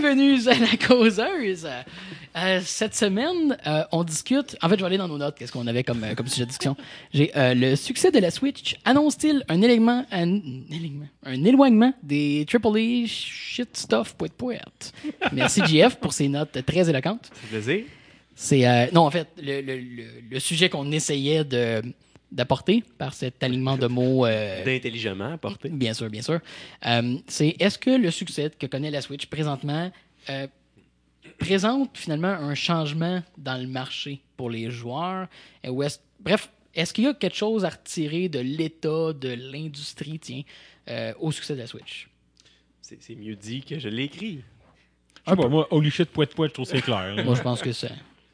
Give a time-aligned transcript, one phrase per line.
[0.00, 1.66] Bienvenue à la causeuse.
[2.36, 4.56] Euh, cette semaine, euh, on discute.
[4.62, 5.36] En fait, je vais aller dans nos notes.
[5.36, 6.76] Qu'est-ce qu'on avait comme, euh, comme sujet de discussion
[7.12, 10.36] J'ai le succès de la Switch annonce-t-il un élément, un,
[10.70, 14.92] élément, un éloignement des AAA shit stuff poète poète?
[15.32, 17.28] Merci JF pour ces notes très éloquentes.
[17.32, 17.84] C'est plaisir.
[18.36, 21.82] C'est non, en fait, le, le, le, le sujet qu'on essayait de
[22.30, 24.26] d'apporter par cet alignement de mots.
[24.26, 25.68] euh, D'intelligemment apporté.
[25.70, 26.40] Bien sûr, bien sûr.
[26.86, 29.90] Euh, c'est est-ce que le succès que connaît la Switch présentement
[30.28, 30.46] euh,
[31.38, 35.26] présente finalement un changement dans le marché pour les joueurs?
[35.66, 40.18] Ou est-ce- bref, est-ce qu'il y a quelque chose à retirer de l'état de l'industrie,
[40.18, 40.42] tiens,
[40.88, 42.08] euh, au succès de la Switch?
[42.82, 44.40] C'est c'est mieux dit que je l'ai écrit.
[45.26, 47.22] Je sais pas, moi, holy shit, poète poète, je trouve que c'est clair.
[47.24, 47.88] Moi, je pense que ça,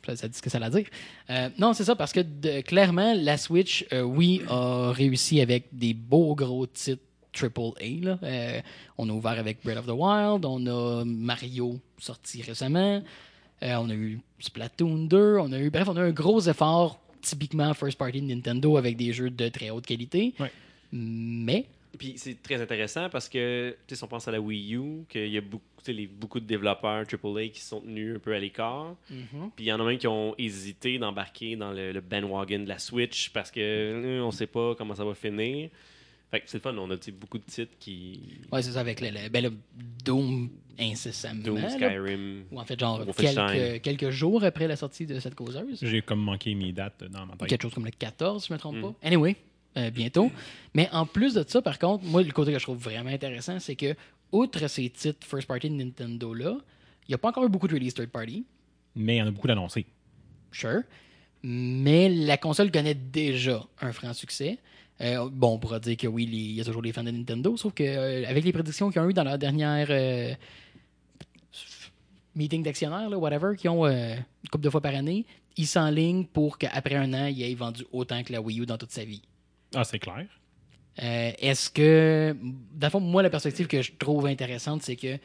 [0.06, 0.86] ça, ça dit ce que ça à dire.
[1.30, 5.66] Euh, non, c'est ça, parce que de- clairement, la Switch, euh, oui, a réussi avec
[5.72, 7.02] des beaux gros titres
[7.32, 8.04] AAA.
[8.04, 8.18] Là.
[8.22, 8.60] Euh,
[8.98, 13.02] on a ouvert avec Breath of the Wild, on a Mario sorti récemment,
[13.62, 16.98] on a eu Splatoon 2, on a eu, bref, on a eu un gros effort
[17.22, 20.34] typiquement first party de Nintendo avec des jeux de très haute qualité.
[20.92, 21.66] Mais,
[21.98, 25.04] Puis c'est très intéressant parce que, tu sais, si on pense à la Wii U,
[25.08, 28.16] qu'il y a beaucoup, tu sais, les, beaucoup de développeurs AAA qui se sont tenus
[28.16, 28.94] un peu à l'écart.
[29.08, 29.18] Puis
[29.58, 32.78] il y en a même qui ont hésité d'embarquer dans le, le bandwagon de la
[32.78, 35.70] Switch parce que euh, on sait pas comment ça va finir.
[36.30, 38.20] Fait que c'est le fun, on a beaucoup de titres qui.
[38.50, 39.52] ouais, c'est ça avec le, le- ben, le
[40.04, 40.50] Doom
[40.80, 41.42] incessamment.
[41.44, 41.70] Doom, là.
[41.70, 42.44] Skyrim.
[42.50, 45.78] Ou en fait, genre quelques, quelques jours après la sortie de cette causeuse.
[45.80, 47.48] J'ai comme manqué mes dates dans ma tête.
[47.50, 48.82] quelque chose comme le 14, si je ne me trompe Mm.
[48.82, 48.94] pas.
[49.04, 49.36] Anyway,
[49.76, 50.30] euh, bientôt.
[50.74, 53.58] Mais en plus de ça, par contre, moi, le côté que je trouve vraiment intéressant,
[53.60, 53.94] c'est que,
[54.32, 56.56] outre ces titres first party de Nintendo-là,
[57.06, 58.44] il n'y a pas encore eu beaucoup de release third party,
[58.96, 59.86] Mais il y en a beaucoup d'annoncés.
[60.52, 60.82] sure,
[61.42, 64.58] mais la console connaît déjà un franc succès.
[65.00, 67.56] Euh, bon, on pourra dire que oui, il y a toujours les fans de Nintendo,
[67.56, 70.32] sauf que euh, avec les prédictions qu'ils ont eues dans leur dernière euh,
[72.34, 75.26] meeting d'actionnaires, whatever, qui ont une couple de fois par année,
[75.56, 78.78] ils s'enlignent pour qu'après un an, il ait vendu autant que la Wii U dans
[78.78, 79.22] toute sa vie.
[79.74, 80.26] Ah, c'est clair.
[81.02, 82.36] Euh, Est-ce que,
[82.72, 85.18] dans le fond, moi, la perspective que je trouve intéressante, c'est que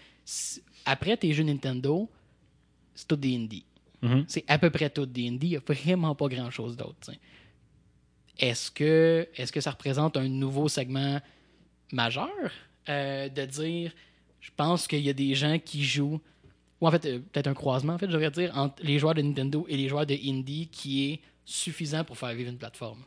[0.85, 2.09] après tes jeux Nintendo,
[2.95, 3.65] c'est tout des indies.
[4.01, 4.25] Mhm.
[4.27, 5.47] C'est à peu près tout des indies.
[5.47, 7.11] Il n'y a vraiment pas grand-chose d'autre.
[8.37, 11.19] Est-ce que, est que ça représente un nouveau segment
[11.91, 12.29] majeur?
[12.87, 13.91] Euh, de dire,
[14.39, 16.19] je pense qu'il y a des gens qui jouent,
[16.81, 19.13] ou en fait, euh, peut-être un croisement, en fait, je devrais dire, entre les joueurs
[19.13, 23.03] de Nintendo et les joueurs de indie qui est suffisant pour faire vivre une plateforme.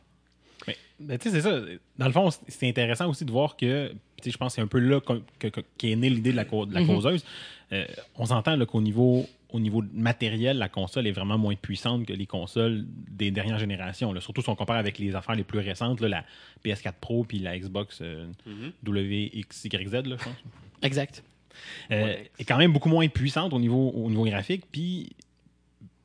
[0.99, 1.59] Mais, tu sais, c'est ça.
[1.97, 4.61] Dans le fond, c'est- intéressant aussi de voir que, tu sais, je pense que c'est
[4.61, 6.87] un peu là que- qu'est née l'idée de la, de la Mhm.
[6.87, 7.25] causeuse.
[7.73, 7.85] Euh,
[8.15, 12.25] on s'entend qu'au niveau, au niveau matériel, la console est vraiment moins puissante que les
[12.25, 14.13] consoles des dernières générations.
[14.13, 14.21] là.
[14.21, 16.25] Surtout si on compare avec les affaires les plus récentes, là, la
[16.63, 18.71] PS4 Pro puis la Xbox euh, Mhm.
[18.83, 20.35] WXYZ, là, je pense.
[20.81, 21.23] Exact.
[21.91, 22.31] Euh, Ouais.
[22.39, 24.63] est quand même beaucoup moins puissante au niveau, au niveau graphique.
[24.71, 25.11] Puis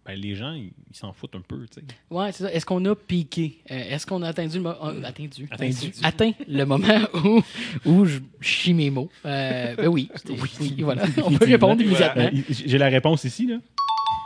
[0.09, 1.59] ben, les gens, ils s'en foutent un peu.
[1.73, 1.87] tu sais.
[2.11, 2.53] Ouais, c'est ça.
[2.53, 3.59] Est-ce qu'on a piqué?
[3.71, 5.93] Euh, Est-ce qu'on a atteint le, mo- euh, attendu, Attendu.
[6.03, 7.43] atteint le moment où,
[7.85, 9.11] où je chie mes mots?
[9.27, 10.09] Euh, ben oui,
[10.61, 11.05] oui, voilà.
[11.25, 12.25] On peut répondre immédiatement.
[12.35, 13.47] Euh, J'ai la réponse ici.
[13.47, 13.59] Là.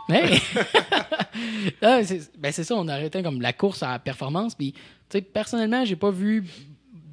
[0.09, 0.39] Hey!
[1.81, 4.55] Ah, c'est ben c'est ça, on a arrêté comme la course à la performance.
[4.55, 6.45] Puis, tu sais, personnellement, j'ai pas vu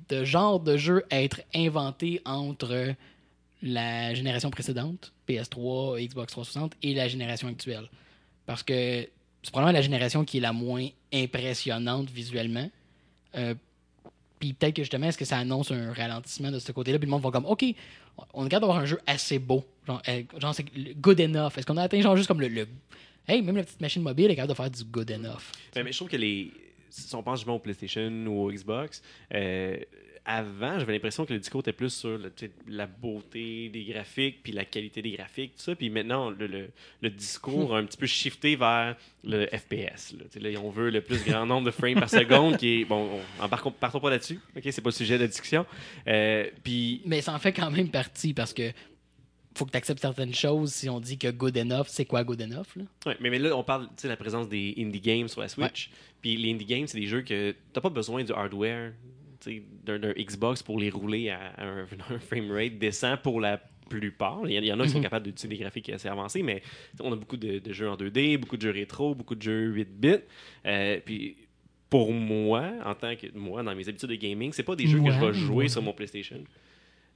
[0.10, 2.94] de genre de jeu être inventé entre
[3.62, 7.90] la génération précédente, PS3, Xbox 360, et la génération actuelle.
[8.50, 9.08] Parce que
[9.44, 12.68] c'est probablement la génération qui est la moins impressionnante visuellement.
[13.36, 13.54] Euh,
[14.40, 16.98] puis peut-être que justement, est-ce que ça annonce un ralentissement de ce côté-là?
[16.98, 17.64] Puis le monde va comme, OK,
[18.34, 19.64] on capable d'avoir un jeu assez beau.
[19.86, 20.66] Genre, euh, genre c'est
[21.00, 21.52] good enough.
[21.58, 22.68] Est-ce qu'on a atteint genre juste comme le,
[23.28, 25.52] Hey, même la petite machine mobile est capable de faire du good enough?
[25.76, 26.52] Mais, mais je trouve que les.
[26.90, 29.78] Si on pense justement au PlayStation ou au Xbox, euh,
[30.26, 34.44] avant, j'avais l'impression que le discours était plus sur le- tu la beauté des graphiques,
[34.44, 35.76] puis la qualité des graphiques, tout ça.
[35.76, 36.70] Puis maintenant, le, le-
[37.02, 40.14] le discours a un petit peu shifté vers le FPS.
[40.14, 40.24] Là.
[40.32, 42.86] Tu sais, là, on veut le plus grand nombre de frames par seconde, qui est.
[42.86, 44.40] Bon, on, embarquons- partons pas là-dessus.
[44.56, 45.66] OK, c'est pas le sujet de discussion.
[46.08, 47.02] Euh, puis.
[47.06, 48.72] Mais ça en fait quand même partie parce que
[49.56, 52.40] faut que tu acceptes certaines choses si on dit que good enough, c'est quoi good
[52.42, 52.68] enough?
[52.78, 52.84] Là?
[53.08, 55.90] Ouais, mais, mais là, on parle de la présence des indie games sur la Switch.
[56.22, 59.19] Puis les indie games, c'est des jeux que t'as pas besoin du hardware tu
[59.86, 63.58] d'un Xbox pour les rouler à, à un, un framerate décent pour la
[63.90, 64.42] plupart.
[64.48, 65.04] Il y, en- a qui sont Mhm.
[65.04, 66.62] capables d'utiliser des graphiques assez avancés, mais
[67.00, 69.66] on a beaucoup de, de jeux en 2D, beaucoup de jeux rétro, beaucoup de jeux
[69.74, 70.16] 8 bits.
[70.66, 71.38] Euh, puis
[71.90, 75.02] pour moi, en tant que moi, dans mes habitudes de gaming, c'est pas des jeux
[75.02, 76.44] que je vais jouer sur mon PlayStation.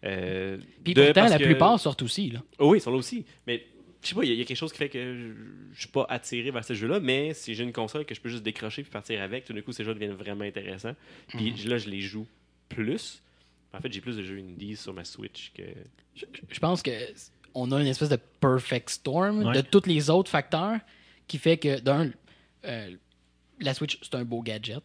[0.04, 2.30] Euh, Puis pourtant, la que- plupart sortent aussi.
[2.32, 2.42] Là.
[2.60, 3.24] Oh oui, ils sont là aussi.
[3.48, 3.64] Mais
[4.04, 5.34] je sais pas, il y, a- il y a quelque chose qui fait que
[5.74, 8.30] je, suis pas attiré vers ce jeu-là, mais si j'ai une console que je peux
[8.30, 10.96] juste décrocher puis partir avec, tout d'un coup, ces jeux deviennent vraiment intéressants.
[11.30, 11.70] Puis Mhm.
[11.70, 12.28] là, je les joue
[12.70, 13.22] plus.
[13.74, 15.64] En fait, j'ai plus de jeux indie sur ma Switch que.
[16.16, 16.92] Je, je pense que
[17.56, 19.54] on a une espèce de perfect storm Ouais.
[19.56, 20.78] de tous les autres facteurs
[21.28, 22.12] qui fait que, d'un,
[22.66, 22.92] euh,
[23.60, 24.84] la Switch, c'est un beau gadget.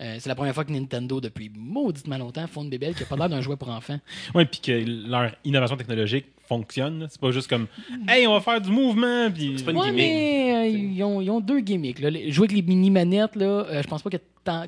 [0.00, 3.06] Euh, c'est la première fois que Nintendo, depuis mauditement longtemps, font une bébelle qui a
[3.06, 4.00] pas l'air d'un jouet pour enfants.
[4.34, 4.72] Ouais, puis que
[5.08, 6.26] leur innovation technologique
[6.56, 7.06] fonctionne.
[7.10, 7.66] C'est pas juste comme
[8.08, 9.30] Hey, on va faire du mouvement.
[9.30, 9.54] Puis...
[9.56, 10.02] C'est pas une Ouais, gimmick.
[10.04, 12.00] mais euh, ils, ont, ils ont deux gimmicks.
[12.00, 12.10] Là.
[12.10, 14.16] Les- Jouer avec les mini-manettes, là, euh, je pense pas que,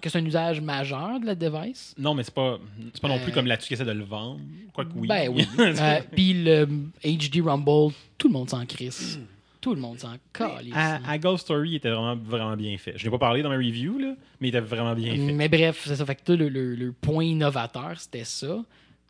[0.09, 1.95] c'est un usage majeur de la device.
[1.99, 2.59] Non, mais c'est pas,
[2.93, 4.41] c'est pas non plus Euh, comme là-dessus qui essaie de le vendre.
[4.73, 5.09] Quoique oui.
[5.09, 5.47] Ben oui.
[5.59, 6.67] Euh, Puis le
[7.05, 9.19] HD Rumble, tout le monde s'en crisse.
[9.61, 10.75] Tout le monde s'en calisse.
[10.77, 12.93] à, à Ghost Story, il était vraiment, vraiment bien fait.
[12.97, 15.19] Je n'ai pas parlé dans ma review, là, mais il était vraiment bien fait.
[15.33, 16.05] Mais bref, c'est ça.
[16.05, 18.59] Fait que tout le, le- le point innovateur, c'était ça.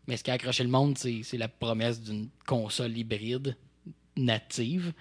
[0.06, 3.56] Mais ce qui a accroché le monde, c'est la promesse d'une console hybride
[4.16, 4.92] native.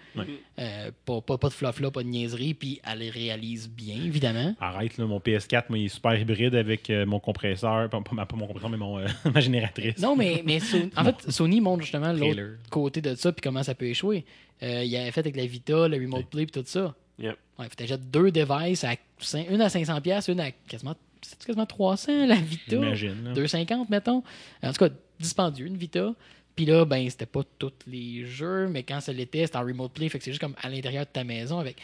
[0.59, 2.53] Euh, pas, pas, pas de fluff là, pas de niaiserie.
[2.53, 4.55] Puis elle les réalise bien, évidemment.
[4.59, 7.89] Arrête, là, mon PS4, moi, il est super hybride avec euh, mon compresseur.
[7.89, 8.01] Pas,
[8.33, 9.99] mon compresseur, mais mon, euh, ma génératrice.
[9.99, 13.63] Non, mais, mais So- en fait, Sony montre justement l'autre côté de ça, puis comment
[13.63, 14.25] ça peut échouer.
[14.61, 16.95] Il avait fait avec la Vita, le Remote Play, puis tout ça.
[17.19, 17.37] Yep.
[17.59, 21.65] Ouais, faut t'achètes deux devices, à une à 500$, piastres, une à quasiment, c'est quasiment
[21.65, 22.63] 300$, la Vita.
[22.69, 23.23] J'imagine.
[23.25, 23.33] là.
[23.33, 24.23] 2,50 mettons.
[24.61, 26.13] En tout cas, dispendieux, une Vita.
[26.55, 29.91] Puis là, ben, c'était pas tous les jeux, mais quand ça l'était, c'était en remote
[29.93, 30.07] play.
[30.09, 31.77] Fait que c'est juste comme à l'intérieur de ta maison avec.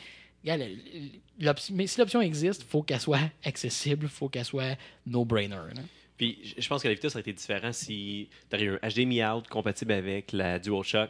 [0.44, 0.62] Regarde,
[1.74, 5.58] mais si l'option existe, faut qu'elle soit accessible, faut qu'elle soit no-brainer.
[6.18, 8.88] Puis je- je pense que la Vita, ça aurait été différent si tu eu un
[8.90, 11.10] HDMI out compatible avec la DualShock.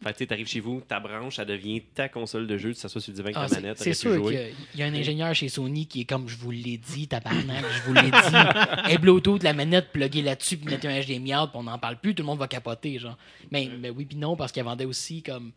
[0.00, 2.78] Fait que tu arrives chez vous, ta branche, ça devient ta console de jeu, que
[2.78, 4.80] ça soit sur le divan avec Ah, ta manette, c'est sûr qu'il y a- il
[4.80, 7.82] y a un ingénieur chez Sony qui est comme je vous l'ai dit, tabarnak, je
[7.82, 8.10] vous l'ai dit.
[8.94, 11.96] Et Bluetooth, la manette pluguée là-dessus, puis mettez un HDMI out, puis on n'en parle
[11.98, 12.98] plus, tout le monde va capoter.
[13.00, 13.18] genre.
[13.50, 15.50] Mais, mais oui, puis non, parce qu'elle vendait aussi comme.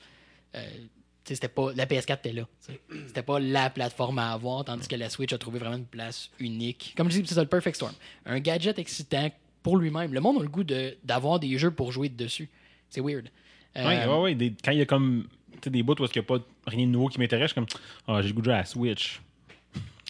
[0.56, 0.62] euh,
[1.24, 2.48] tu sais, c'était pas la PS4 était là.
[3.06, 6.32] C'était pas la plateforme à avoir, tandis que la Switch a trouvé vraiment une place
[6.40, 6.96] unique.
[6.98, 7.94] Comme je dis, c'est ça le perfect storm.
[8.26, 9.30] Un gadget excitant
[9.62, 10.12] pour lui-même.
[10.16, 12.50] Le monde a le goût de- d'avoir des jeux pour jouer dessus.
[12.90, 13.28] C'est weird.
[13.78, 15.28] Euh, Ouais, ouais, ouais, des- quand il y a comme
[15.66, 17.82] des bouts où il n'y a pas rien de nouveau qui m'intéresse, je suis comme
[18.08, 19.22] Ah, j'ai le goût de jouer à la Switch.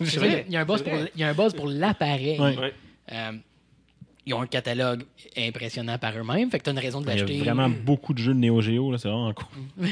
[0.03, 1.11] c'est vrai, il y a un buzz pour, vrai.
[1.15, 2.39] il y a un buzz pour l'appareil.
[2.39, 2.73] Ouais.
[3.11, 3.31] Euh,
[4.25, 5.03] ils ont un catalogue
[5.35, 7.41] impressionnant par eux-mêmes, fait que tu as une raison de Il y l'acheter.
[7.41, 9.47] a vraiment beaucoup de jeux de Neo Geo, là, c'est vraiment cool.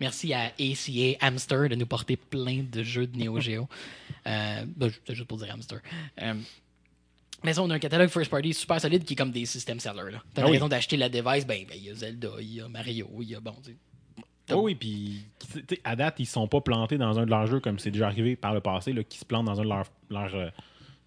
[0.00, 3.68] Merci à ACA Hamster de nous porter plein de jeux de Neo Geo.
[4.26, 5.78] Euh, ben, c'est juste pour dire Hamster.
[7.44, 9.78] Mais ça, on a un catalogue first party super solide qui est comme des systèmes
[9.80, 10.18] sellers.
[10.34, 10.52] Tu as Ah oui.
[10.52, 13.28] raison d'acheter la device, ben, ben, il y a Zelda, il y a Mario, il
[13.30, 13.54] y a bon.
[13.62, 13.76] tu sais.
[14.52, 15.24] Oh oui, puis
[15.82, 18.36] à date, ils sont pas plantés dans un de leurs jeux comme c'est déjà arrivé
[18.36, 20.48] par le passé, là, qui se plantent dans un de leurs leurs, euh,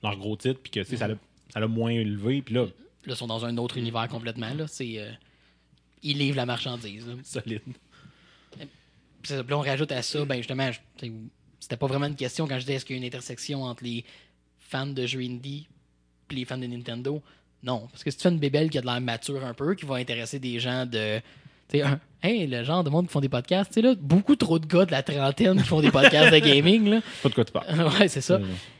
[0.03, 1.15] leurs gros titres, puis que tu sais, ça l'a
[1.53, 4.53] ça l'a moins élevé, puis là, Là, ils sont dans un autre univers complètement.
[4.53, 4.67] Là.
[4.67, 5.09] C'est, euh,
[6.03, 7.07] ils livrent la marchandise.
[7.07, 7.13] là.
[7.23, 7.61] solide.
[9.29, 10.69] Là, on rajoute à ça, ben justement,
[11.59, 13.83] c'était pas vraiment une question quand je disais est-ce qu'il y a une intersection entre
[13.85, 14.03] les
[14.59, 15.67] fans de jeux indie
[16.35, 17.21] les fans de Nintendo.
[17.63, 19.75] Non, parce que si tu fais une bébelle qui a de l'air mature un peu,
[19.75, 21.19] qui va intéresser des gens de.
[21.67, 21.85] Tu sais,
[22.23, 24.65] hey, le genre de monde qui font des podcasts, tu sais, là, beaucoup trop de
[24.65, 27.01] gars de la trentaine qui font des podcasts de gaming, là.
[27.23, 27.67] Pas de quoi tu parles.
[27.99, 28.39] ouais, c'est ça.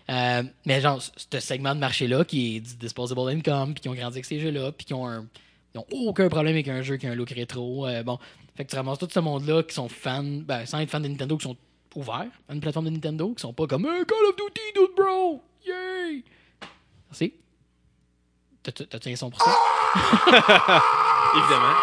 [0.09, 3.93] Euh, mais genre, ce segment de marché-là qui est du disposable income, puis qui ont
[3.93, 5.25] grandi avec ces jeux-là, puis qui ont un.
[5.75, 7.85] Ils ont aucun problème avec un jeu qui a un look rétro.
[7.85, 8.17] euh, bon.
[8.55, 11.07] Fait que tu ramasses tout ce monde-là qui sont fans, ben, sans être fans de
[11.07, 11.55] Nintendo, qui sont
[11.95, 14.95] ouverts à une plateforme de Nintendo, qui sont pas comme hey, Call of Duty, dude,
[14.97, 15.41] bro!
[15.65, 16.23] Yay!
[17.09, 17.33] Merci.
[18.71, 19.51] T'as- T'as-tu un son pour ça?
[21.35, 21.73] Évidemment.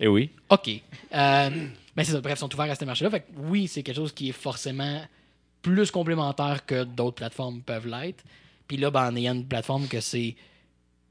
[0.00, 0.30] Et oui.
[0.50, 0.68] OK.
[1.14, 1.50] Euh,
[1.96, 2.20] mais c'est ça.
[2.20, 3.10] Bref, ils sont ouverts à ce marché-là.
[3.10, 5.02] Fait que oui, c'est quelque chose qui est forcément
[5.60, 8.24] plus complémentaire que d'autres plateformes peuvent l'être.
[8.66, 10.34] Puis là, ben, en ayant une plateforme que c'est.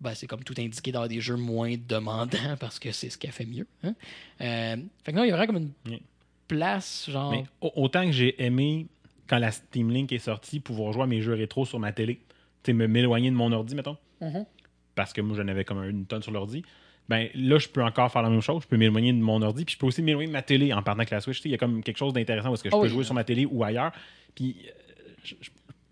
[0.02, 3.32] Ben, c'est comme tout indiqué dans des jeux moins demandants parce que c'est ce qu'elle
[3.32, 3.68] fait mieux.
[3.84, 3.94] hein.
[4.42, 6.00] Euh, fait que non, il y a vraiment comme une Yeah.
[6.48, 7.32] place, genre.
[7.32, 8.88] Mais au- autant que j'ai aimé,
[9.28, 12.20] quand la Steam Link est sortie, pouvoir jouer à mes jeux rétro sur ma télé,
[12.64, 14.46] tu m'éloigner de mon ordi, mettons, Mhm.
[14.96, 16.64] Parce que moi, j'en avais comme une tonne sur l'ordi.
[17.10, 18.64] Ben là, je peux encore faire la même chose.
[18.64, 20.82] Je peux m'éloigner de mon ordi, puis je peux aussi m'éloigner de ma télé en
[20.84, 21.38] partant avec la Switch.
[21.38, 22.90] Tu sais, Il y a comme quelque chose d'intéressant parce que je Ah peux oui.
[22.90, 23.92] jouer sur ma télé ou ailleurs.
[24.36, 24.72] Puis euh,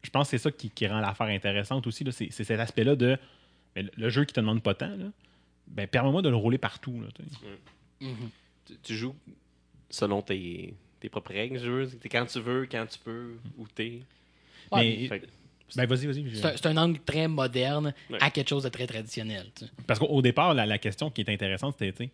[0.04, 2.04] je, pense que c'est ça qui, qui rend l'affaire intéressante aussi.
[2.04, 2.12] là.
[2.12, 3.18] C'est c'est cet aspect-là de
[3.76, 4.96] ben, le- le jeu qui te demande pas tant.
[4.96, 5.06] Là,
[5.68, 7.02] ben, permets-moi de le rouler partout.
[7.02, 8.06] Là, sais.
[8.06, 8.30] Mhm.
[8.66, 9.16] Tu, tu joues
[9.90, 11.90] selon tes, tes propres règles, je veux.
[12.10, 14.02] Quand tu veux, quand tu peux, où t'es.
[14.72, 15.28] Ouais, Mais- Fait
[15.76, 16.36] Ben, vas-y, vas-y.
[16.36, 18.18] c'est un, c'est un angle très moderne Ouais.
[18.22, 19.48] à quelque chose de très traditionnel.
[19.56, 19.72] tu sais.
[19.88, 22.10] Parce qu'au au départ, la, la question qui est intéressante, c'était,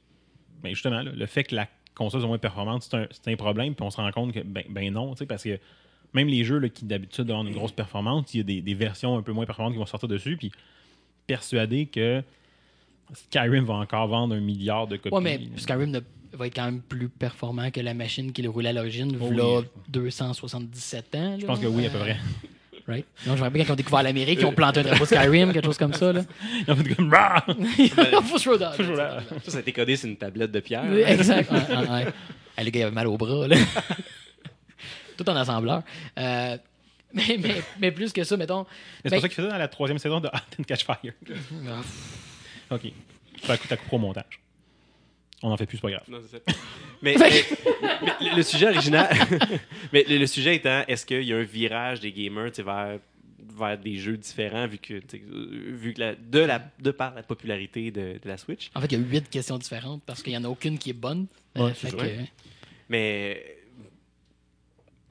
[0.64, 3.86] ben justement, là, le fait que la console soit moins performante, c'est un, problème, puis
[3.86, 5.58] on se rend compte que, ben, ben non, tu sais, parce que
[6.14, 8.74] même les jeux là, qui d'habitude ont une grosse performance, il y a des, des
[8.74, 10.52] versions un peu moins performantes qui vont sortir dessus, puis
[11.28, 12.22] persuadé que
[13.14, 15.16] Skyrim va encore vendre un milliard de copies.
[15.16, 16.00] Ouais, mais Skyrim ne-
[16.34, 19.28] va être quand même plus performant que la machine qui le roulait à l'origine, Oh
[19.30, 19.66] oui.
[19.90, 21.38] 277 ans.
[21.40, 22.18] Je pense que oui, à peu près.
[22.88, 23.06] Right?
[23.25, 25.51] Non, je me rappelle quand ils ont découvert l'Amérique, ils ont planté un drapeau Skyrim,
[25.54, 26.13] quelque chose comme ça.
[26.13, 26.22] Là.
[26.68, 27.10] Ils ont fait comme!
[29.46, 30.84] Ça, ça a été codé sur une tablette de pierre.
[30.88, 31.50] Oui, Exact.
[31.51, 32.06] Ouais, ouais, ouais.
[32.58, 33.48] Ah, le gars, il avait mal au bras.
[33.48, 33.56] Là.
[35.18, 35.82] Tout en assembleur.
[36.20, 36.58] Euh,
[37.13, 38.65] mais, mais, mais plus que ça, mettons.
[39.04, 40.86] Mais C'est Ben- pour ça qu'il faisait dans la troisième saison de Hot and Catch
[40.86, 40.98] Fire.
[41.68, 42.92] Ah, OK.
[43.44, 44.39] Ça coûte à coup au montage.
[45.44, 46.04] On en fait plus, c'est pas grave.
[46.08, 46.60] Non, c'est ça.
[47.01, 47.44] Mais, mais-
[48.22, 49.10] mais le- sujet original.
[49.94, 53.00] mais le, le sujet étant, est-ce qu'il y a un virage des gamers vers,
[53.58, 55.01] vers des jeux différents, vu que, euh,
[55.74, 58.72] vu que la, de, la, de par la popularité de, de la Switch?
[58.75, 60.92] En fait, il y a huit questions différentes parce qu'il n'y en a aucune qui
[60.92, 61.27] est bonne.
[61.56, 62.10] Ouais, Euh, c'est fait vrai.
[62.10, 62.44] que-
[62.89, 63.55] Mais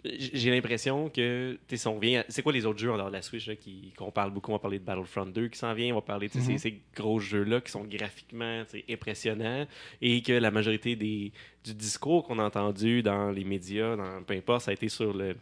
[0.05, 2.97] j'ai l'impression que, tu sais, si on revient à- C'est quoi les autres jeux en
[2.97, 4.51] dehors de la Switch là, qui- qu'on parle beaucoup?
[4.51, 6.43] On va parler de Battlefront 2 qui s'en vient, on va parler de Mhm.
[6.45, 9.67] ces, ces gros jeux-là qui sont graphiquement impressionnants
[10.03, 11.33] et que la majorité des,
[11.65, 15.15] du discours qu'on a entendu dans les médias, dans, peu importe, ça a été sur
[15.15, 15.37] le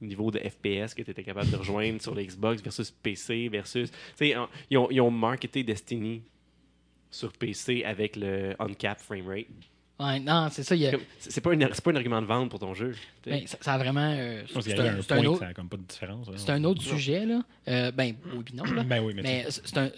[0.00, 3.90] niveau de FPS que tu étais capable de rejoindre sur le Xbox versus PC versus.
[3.90, 4.36] Tu sais,
[4.70, 6.22] ils, ont, ils ont marketé Destiny
[7.10, 9.46] sur PC avec le uncapped frame rate.
[9.98, 10.74] Ouais, non, c'est ça.
[10.74, 12.94] a- C'est pas, un- c'est pas un argument de vente pour ton jeu.
[13.24, 14.00] ben, ça, ça a vraiment.
[14.14, 15.76] euh, Je pense qu'il c'est y avait un, un autre, que ça n'a comme pas
[15.78, 16.28] de différence.
[16.28, 16.32] hein.
[16.36, 17.40] c'est un autre sujet, là.
[17.68, 18.82] Euh, ben, oui, puis non, là.
[18.82, 19.90] Ben oui, mais, Mais c'est un,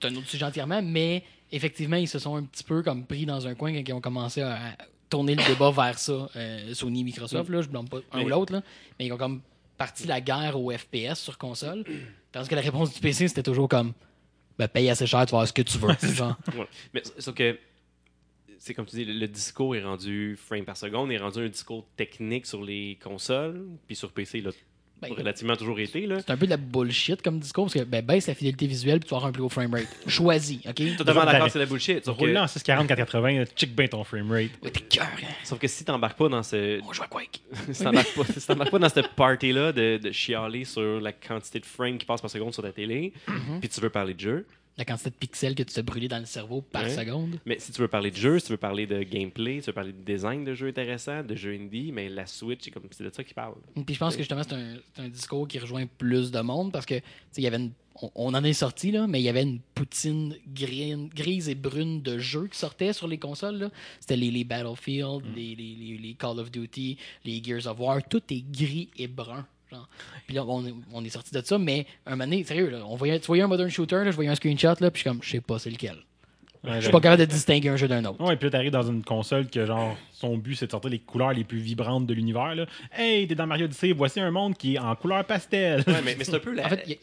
[0.00, 3.26] c'est un autre sujet entièrement, mais effectivement, ils se sont un petit peu comme pris
[3.26, 4.58] dans un coin quand ils ont commencé à à
[5.10, 6.28] tourner le débat vers ça.
[6.34, 8.62] euh, Sony, Microsoft, là, je blâme pas un Mais- ou l'autre, là,
[8.98, 9.40] mais ils ont comme
[9.78, 11.84] parti la guerre au FPS sur console,
[12.32, 13.92] tandis que la réponse du PC, c'était toujours comme
[14.58, 15.88] ben, paye assez cher, tu vas avoir ce que tu veux.
[16.14, 16.36] genre.
[16.56, 16.66] Ouais.
[16.92, 17.56] Mais sauf que,
[18.64, 21.48] c'est comme tu dis, le, le discours est rendu frame par seconde, est rendu un
[21.48, 24.52] discours technique sur les consoles, puis sur PC, il a
[25.02, 26.06] Ben, relativement toujours été.
[26.06, 26.20] Là.
[26.20, 29.00] C'est un peu de la bullshit comme discours, parce que ben, baisse la fidélité visuelle
[29.00, 30.96] puis tu vas avoir un plus haut frame Choisis, OK?
[30.96, 32.02] Totalement d'accord, c'est la bullshit.
[32.06, 34.50] Sauf Roule que, en 640, 480, check bien ton framerate.
[34.62, 35.26] Ouais, t'es cœur, hein?
[35.42, 37.42] sauf que si t'embarques pas dans ce, On joue à Quake.
[37.72, 41.60] si t'embarques pas, si t'embarques pas dans cette party-là de, de chialer sur la quantité
[41.60, 43.60] de frames qui passe par seconde sur ta télé, Mm-hmm.
[43.60, 46.18] puis tu veux parler de jeu, La quantité de pixels que tu t'es brûlé dans
[46.18, 46.90] le cerveau par Ouais.
[46.90, 47.38] seconde.
[47.46, 49.72] mais si tu veux parler de jeu, si tu veux parler de gameplay, tu veux
[49.72, 53.04] parler de design de jeux intéressants, de jeux indie, mais la Switch, c'est comme c'est
[53.04, 53.54] de ça qu'ils parlent.
[53.86, 56.96] Puis je pense que justement, c'est un, discours qui rejoint plus de monde parce que,
[57.36, 59.60] il y avait une- on, on en est sorti, là, mais il y avait une
[59.76, 63.70] poutine gris- grise et brune de jeux qui sortaient sur les consoles.
[64.00, 68.00] C'était les, les Battlefield, les- les- les Call of Duty, les Gears of War.
[68.08, 69.46] Tout est gris et brun.
[69.74, 69.88] Genre.
[70.26, 72.78] Puis là, on est, on est sorti de ça, mais un moment donné, sérieux, là,
[72.88, 74.98] on voyait, tu voyais un Modern Shooter, là, je voyais un screenshot, là, puis je
[75.00, 75.96] suis comme, je sais pas c'est lequel.
[76.66, 78.24] Je suis pas capable de distinguer un jeu d'un autre.
[78.24, 80.98] Ouais, puis là, t'arrives dans une console que, genre, son but, c'est de sortir les
[80.98, 82.54] couleurs les plus vibrantes de l'univers.
[82.54, 82.64] là.
[82.96, 85.84] Hey, t'es dans Mario Odyssey, voici un monde qui est en couleur pastel.
[85.86, 86.64] Ouais, mais, mais c'est un peu la.
[86.64, 86.98] En fait, il y a-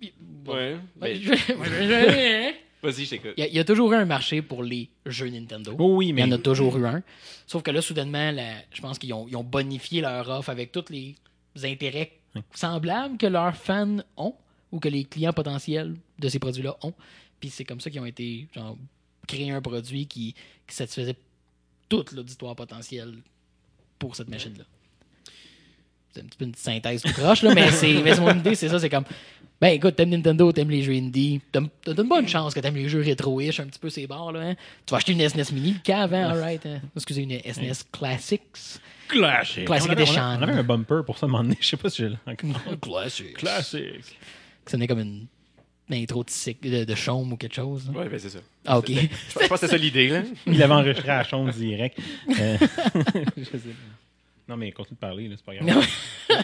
[0.00, 0.54] il- bon.
[0.54, 0.76] Ouais.
[0.98, 3.34] Mais- Vas-y, je t'écoute.
[3.36, 5.76] Il y, a, il y a toujours eu un marché pour les jeux Nintendo.
[5.78, 7.02] Oh oui, Il mais y en a toujours eu un.
[7.46, 10.72] Sauf que là, soudainement, la- je pense qu'ils ont, ils ont bonifié leur offre avec
[10.72, 11.14] tous les
[11.62, 12.12] intérêts
[12.54, 14.34] semblables que leurs fans ont
[14.70, 16.94] ou que les clients potentiels de ces produits-là ont.
[17.40, 18.76] Puis c'est comme ça qu'ils ont été genre,
[19.26, 20.34] créer un produit qui,
[20.66, 21.16] qui satisfaisait
[21.88, 23.18] tout l'auditoire potentiel
[23.98, 24.64] pour cette machine-là.
[26.14, 28.54] C'est un petit peu une synthèse tout croche, là, mais c'est mais c'est mon idée,
[28.54, 29.04] c'est ça, c'est comme
[29.62, 32.74] ben écoute, t'aimes Nintendo, t'aimes les jeux indie, t'as t'as une bonne chance que t'aimes
[32.74, 34.40] les jeux rétro-ish, un petit peu ces barres, là.
[34.40, 34.54] Hein?
[34.84, 36.30] Tu vas acheter une SNES Mini, cave, hein?
[36.30, 36.66] Alright.
[36.66, 36.80] hein?
[36.96, 38.42] Excusez, une SNES Classics.
[39.06, 39.64] classique.
[39.66, 41.56] Classique on, avait, des on, avait un bumper pour ça, donné.
[41.60, 42.78] Je sais pas si j'ai encore.
[42.80, 43.34] Classics.
[43.34, 44.18] Classique.
[44.66, 45.26] Ça n'est comme une,
[45.90, 47.88] une intro de, cycle- de, de chaume ou quelque chose.
[47.92, 48.00] là.
[48.00, 48.40] Ouais, ben c'est ça.
[48.66, 48.90] Ah, ok.
[48.90, 50.22] Je pense que c'est ça l'idée.
[50.48, 51.98] Il l'avait enregistré à la chambre direct.
[52.30, 52.56] Euh,
[53.36, 54.01] je sais pas.
[54.52, 55.66] Non, mais continue de parler, là, c'est pas grave.
[55.66, 55.80] Non.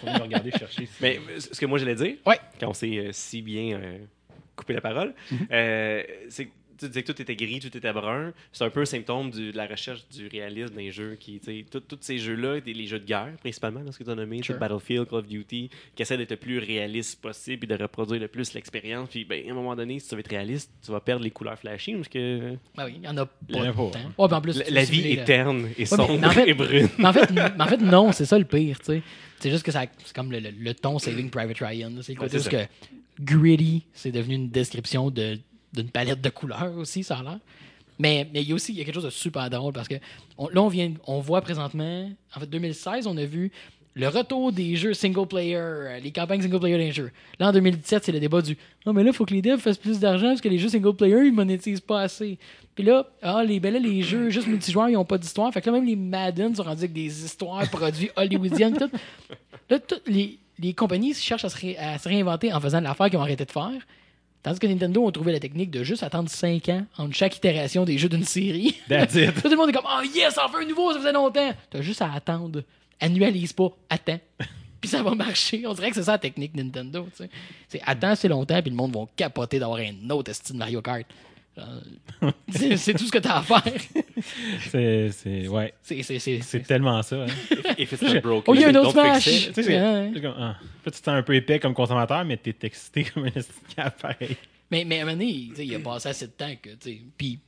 [0.04, 0.86] On va regarder, chercher.
[0.86, 2.38] si- Mais euh, ce que moi j'allais dire, Ouais.
[2.58, 3.98] quand on s'est euh, si bien euh,
[4.56, 5.38] coupé la parole, Mhm.
[5.52, 8.32] euh, c'est que tu disais que tout était gris, tout était brun.
[8.52, 11.46] C'est un peu un symptôme du- de la recherche du réalisme d'un jeu qui, tu
[11.46, 14.42] sais, tous ces jeux-là, les jeux de guerre principalement, dans ce que tu as nommé,
[14.42, 14.58] Sure.
[14.58, 18.28] Battlefield, Call of Duty, qui essaient d'être le plus réaliste possible et de reproduire le
[18.28, 19.08] plus l'expérience.
[19.10, 21.30] Puis, ben, à un moment donné, si tu veux être réaliste, tu vas perdre les
[21.30, 23.32] couleurs flashy parce que Ben oui, il y en a pas.
[23.48, 23.98] Il y en a pas, tant.
[23.98, 24.12] hein.
[24.18, 26.48] Ouais, ben en plus, la, la vie est terne et mais- sombre mais en fait-
[26.48, 26.88] et brune.
[26.98, 29.02] Mais en fait, mais en fait non, c'est ça le pire, tu sais.
[29.40, 31.90] C'est juste que ça, c'est comme le, le- le ton Saving Private Ryan.
[31.90, 32.02] là.
[32.02, 35.38] C'est le Ouais, côté c'est juste que gritty, c'est devenu une description de,
[35.72, 37.38] d'une palette de couleurs aussi, ça a l'air.
[37.98, 39.88] Mais mais il y a aussi il y a quelque chose de super drôle parce
[39.88, 43.50] que là, on, vient, on voit présentement, en fait, 2016, on a vu
[43.94, 47.10] le retour des jeux single player, euh, les campagnes single player des jeux.
[47.40, 48.56] Là, en 2017, c'est le débat du
[48.86, 50.68] Non, mais là, il faut que les devs fassent plus d'argent parce que les jeux
[50.68, 52.38] single player, ils monétisent pas assez.
[52.76, 55.52] Puis là, ah, les, ben là, les jeux juste multijoueurs, ils ont pas d'histoire.
[55.52, 58.78] Fait que là, même les Madden sont rendus avec des histoires produits hollywoodiennes.
[58.78, 58.90] Tout.
[59.68, 63.10] Là, toutes les, les compagnies cherchent à se, ré- à se réinventer en faisant l'affaire
[63.10, 63.72] qu'ils ont arrêté de faire.
[64.48, 67.84] Tandis que Nintendo ont trouvé la technique de juste attendre 5 ans entre chaque itération
[67.84, 68.74] des jeux d'une série.
[68.88, 69.42] That's it.
[69.42, 71.50] Tout le monde est comme Oh yes, enfin un nouveau, ça faisait longtemps.
[71.68, 72.62] T'as juste à attendre.
[72.98, 74.18] Annualise pas, attends.
[74.80, 75.66] puis ça va marcher.
[75.66, 77.06] On dirait que c'est ça la technique Nintendo.
[77.68, 81.04] C'est attends assez longtemps, puis le monde va capoter d'avoir un autre style Mario Kart.
[81.58, 83.62] Genre, C'est c'est tout ce que t'as à faire.
[84.70, 85.72] C'est, c'est, ouais.
[85.82, 87.24] C'est c'est- c'est- C'est tellement ça.
[87.24, 87.26] Hein.
[87.78, 88.98] If it's broken, Oh, il y a un don't autre
[89.28, 89.52] it.
[89.54, 90.56] Tu sais, ah.
[90.84, 93.74] Tu te sens un peu épais comme consommateur, mais t'es excité comme un esti de
[93.74, 94.36] cap, pareil.
[94.70, 96.70] Mais, mais à un moment donné, tu sais, il a passé assez de temps que,
[97.16, 97.38] puis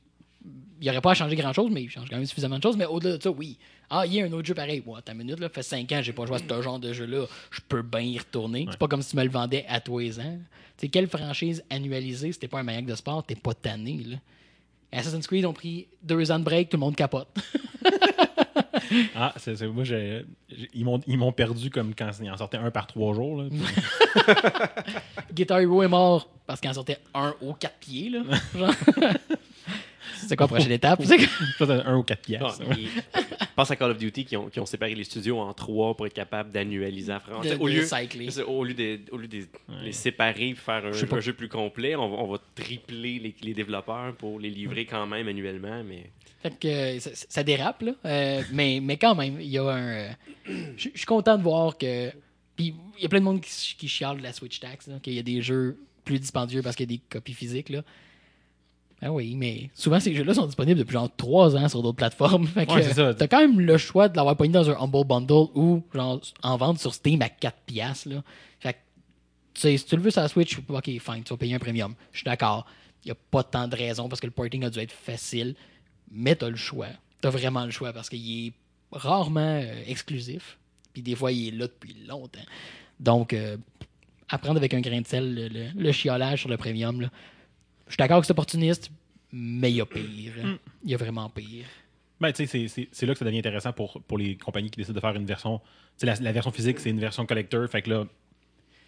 [0.81, 2.75] il aurait pas à changer grand chose, mais il change quand même suffisamment de choses.
[2.75, 3.57] Mais au-delà de ça, oui.
[3.89, 4.81] Ah, il y a un autre jeu pareil.
[4.85, 7.25] Ouais, ta minute, là, fait 5 ans j'ai pas joué à ce genre de jeu-là.
[7.51, 8.65] Je peux bien y retourner.
[8.69, 10.39] C'est pas comme si tu me le vendais à tous les ans.
[10.77, 14.03] Tu sais, quelle franchise annualisée, si t'es pas un maniaque de sport, t'es pas tanné,
[14.07, 14.17] là.
[14.93, 17.27] Assassin's Creed ont pris deux ans de break, tout le monde capote.
[19.15, 19.85] Ah, c'est, moi,
[20.73, 23.41] ils, m'ont, ils m'ont perdu comme quand il en sortait un par trois jours.
[23.41, 23.49] Là,
[25.33, 28.23] Guitar Hero est mort parce qu'il en sortait un aux quatre pieds, là.
[28.53, 28.73] Genre.
[30.31, 31.01] C'est quoi la prochaine étape?
[31.85, 32.41] Un ou quatre pièces.
[32.41, 32.75] Ah, ouais.
[33.15, 33.21] mais
[33.61, 36.07] pense à Call of Duty qui ont, qui ont séparé les studios en trois pour
[36.07, 37.57] être capable d'annualiser en de, français.
[37.57, 37.85] de Au lieu,
[38.47, 39.45] au lieu de, au lieu de
[39.83, 43.35] les séparer et faire un, Je jeu plus complet, on va, on va tripler les,
[43.41, 45.83] les développeurs pour les livrer quand même annuellement.
[45.83, 46.09] Mais
[46.41, 47.91] Fait que euh, ça, ça dérape, là.
[48.05, 49.87] Euh, mais, mais quand même, il y a un.
[49.89, 50.09] euh,
[50.77, 52.09] Je je suis content de voir que.
[52.55, 55.13] Puis il y a plein de monde qui, qui chiale de la Switch Tax, qu'il
[55.13, 57.83] y a des jeux plus dispendieux parce qu'il y a des copies physiques, là.
[59.03, 62.45] Ah oui, mais souvent ces jeux-là sont disponibles depuis genre 3 ans sur d'autres plateformes.
[62.53, 63.13] Fait que Ouais, c'est ça.
[63.15, 66.57] t'as quand même le choix de l'avoir pogné dans un Humble Bundle ou genre en
[66.57, 68.23] vente sur Steam à 4 piastres, là.
[68.59, 68.77] Fait que,
[69.55, 71.59] tu sais, si tu le veux sur la Switch, ok, fine, tu vas payer un
[71.59, 71.95] premium.
[72.11, 72.65] Je suis d'accord.
[73.03, 75.55] Il n'y a pas tant de raisons parce que le porting a dû être facile.
[76.11, 76.87] Mais tu as le choix.
[77.21, 78.53] Tu as vraiment le choix parce qu'il est
[78.91, 80.59] rarement euh, exclusif.
[80.93, 82.39] Puis des fois, il est là depuis longtemps.
[82.99, 83.57] Donc, euh,
[84.29, 87.01] apprendre avec un grain de sel le, le- le chiolage sur le premium.
[87.01, 87.09] là.
[87.91, 88.89] Je suis d'accord que c'est opportuniste,
[89.31, 90.33] mais il y a pire.
[90.43, 90.57] hein.
[90.83, 91.65] Il y a vraiment pire.
[92.19, 94.95] Ben, tu sais, c'est- là que ça devient intéressant pour, pour les compagnies qui décident
[94.95, 95.59] de faire une version.
[96.01, 97.67] La, la version physique, c'est une version collector.
[97.69, 98.05] Fait que là,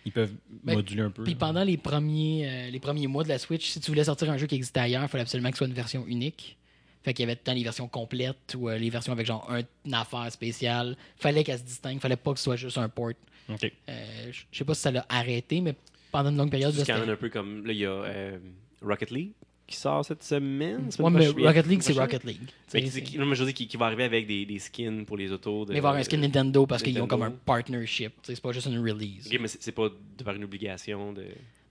[0.05, 1.23] ils peuvent Ben, moduler un peu.
[1.23, 4.29] Puis pendant les premiers, euh, les premiers mois de la Switch, si tu voulais sortir
[4.29, 6.57] un jeu qui existait ailleurs, il fallait absolument que ce soit une version unique.
[7.03, 9.63] Fait qu'il y avait tant les versions complètes ou euh, les versions avec genre un-
[9.85, 10.95] une affaire spéciale.
[11.17, 11.99] Fallait qu'elle se distingue.
[11.99, 13.11] Fallait pas que ce soit juste un port.
[13.49, 13.71] OK.
[13.89, 15.75] Euh, je sais pas si ça l'a arrêté, mais
[16.11, 16.73] pendant une longue période.
[16.73, 17.65] c'est quand même un peu comme.
[17.65, 18.37] Là, il y a euh,
[18.83, 19.35] Rocket League
[19.65, 20.89] qui sort cette semaine.
[20.99, 21.93] Ouais, mais Rocket League, c'est.
[21.93, 22.39] Rocket League.
[22.73, 24.45] Mais Tu qui, qui- non, mais je veux dire qui, qui va arriver avec des,
[24.45, 25.65] des skins pour les autos.
[25.65, 28.13] De, Mais il va y avoir un skin Nintendo parce qu'ils ont comme un partnership.
[28.23, 29.27] Tu C'est pas juste une release.
[29.31, 31.25] Ok, mais c'est pas de par une obligation de.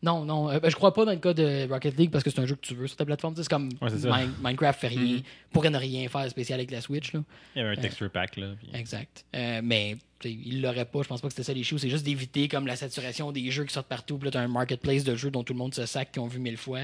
[0.05, 0.51] Non, non.
[0.51, 2.47] euh, ben, je crois pas dans le cas de Rocket League parce que c'est un
[2.47, 3.35] jeu que tu veux sur ta plateforme.
[3.37, 3.89] Tu C'est comme Ouais.
[4.05, 5.21] Min- Minecraft fait rien.
[5.53, 7.13] Pourrait ne rien faire de spécial avec la Switch.
[7.13, 7.23] Là.
[7.55, 8.37] Il y avait un texture pack.
[8.37, 9.25] Là, puis- Exact.
[9.37, 11.03] Euh, mais tu il l'aurait pas.
[11.03, 11.79] Je pense pas que c'était ça les choux.
[11.79, 14.17] C'est juste d'éviter comme la saturation des jeux qui sortent partout.
[14.19, 16.27] Puis là, t'as un marketplace de jeux dont tout le monde se sac, qui ont
[16.27, 16.81] vu mille fois.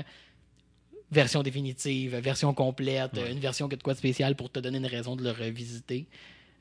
[1.10, 4.78] Version définitive, version complète, une version qui a de quoi de spécial pour te donner
[4.78, 6.06] une raison de le revisiter.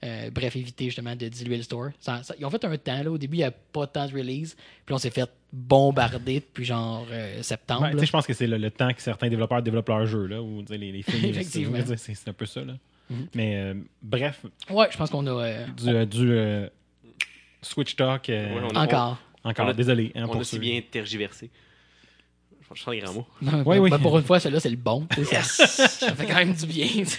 [0.06, 1.90] Euh, bref, éviter justement de diluer le store.
[2.00, 3.10] Ça- ça- ils ont fait un temps, là.
[3.12, 4.56] Au début, il n'y a pas tant de release.
[4.86, 7.90] Puis on s'est fait bombarder depuis genre euh, septembre.
[8.00, 10.42] Sais, je pense que c'est le, le temps que certains développeurs développent leur jeu, là,
[10.42, 11.26] ou les, les films.
[11.30, 11.80] Effectivement.
[11.98, 12.64] C'est un peu ça.
[12.64, 12.74] Là.
[13.10, 13.28] Mhm.
[13.34, 15.32] Mais euh, bref, Ouais, je pense qu'on a.
[15.32, 15.66] euh,
[16.06, 16.70] du, du euh,
[17.62, 18.30] Switch Talk.
[18.30, 19.18] euh, Ouais, on a- encore.
[19.44, 20.12] encore, on a- désolé.
[20.16, 21.50] hein, On pour a si bien tergiversé.
[22.74, 23.26] Je sens les grands mots.
[23.42, 23.90] Non, ben, oui.
[23.90, 25.08] ben, pour une fois, celui-là, c'est le bon.
[25.32, 26.88] Ça, ça fait quand même du bien.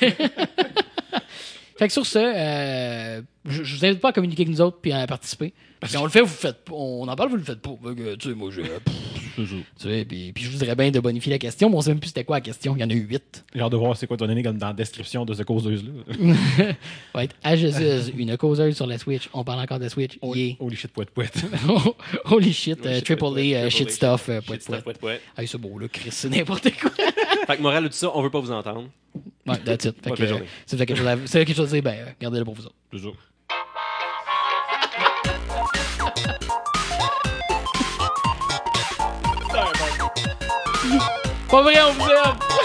[1.78, 4.78] fait que sur ce, euh, je, je vous invite pas à communiquer avec nous autres
[4.80, 5.54] puis à participer.
[5.80, 6.72] Parce qu'on le fait, vous le faites pas.
[6.74, 7.70] On en parle, vous le faites pas.
[8.18, 8.60] Tu sais, moi, je.
[9.44, 11.90] Tu sais, puis, puis je vous dirais bien de bonifier la question, mais on sait
[11.90, 12.74] même plus c'était quoi la question.
[12.76, 13.44] Il y en a eu huit.
[13.54, 16.34] J'ai hâte de voir c'est quoi donner comme dans la description de ce causeuse-là.
[17.14, 19.28] Va être à Jésus, une causeuse sur la Switch.
[19.32, 20.18] On parle encore de Switch.
[20.22, 20.56] Yeah.
[20.60, 21.44] Holy shit, poète, poète.
[22.24, 24.82] Holy shit, euh, Shit, triple A, ouais, euh, shit A, stuff, euh, Shit poète, stuff,
[24.82, 24.84] poète.
[24.84, 25.22] poète, poète.
[25.36, 26.90] Hey, c'est beau, là, Chris, c'est n'importe quoi.
[27.46, 28.88] Fait que morale de tout ça, on veut pas vous entendre.
[29.46, 29.96] Ouais, that's it.
[30.02, 31.72] Fait que, euh, si vous avez quelque chose à, si vous avez quelque chose à
[31.72, 32.74] dire, ben, euh, gardez-le pour vous autres.
[32.92, 32.98] C'est
[41.48, 41.56] ça.
[41.56, 42.57] Pas vrai, on vous aime!